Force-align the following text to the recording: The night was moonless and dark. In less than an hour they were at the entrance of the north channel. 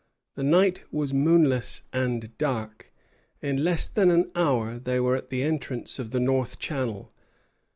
The 0.33 0.41
night 0.41 0.81
was 0.91 1.13
moonless 1.13 1.83
and 1.93 2.35
dark. 2.39 2.91
In 3.39 3.63
less 3.63 3.87
than 3.87 4.09
an 4.09 4.31
hour 4.33 4.79
they 4.79 4.99
were 4.99 5.15
at 5.15 5.29
the 5.29 5.43
entrance 5.43 5.99
of 5.99 6.09
the 6.09 6.19
north 6.19 6.57
channel. 6.57 7.13